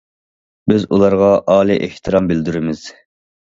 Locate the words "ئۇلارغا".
0.95-1.27